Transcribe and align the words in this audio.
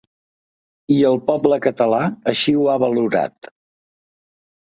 I 0.95 0.95
el 1.09 1.19
poble 1.27 1.59
català 1.65 1.99
així 2.33 2.57
ho 2.61 2.65
ha 2.73 2.79
valorat. 2.87 3.51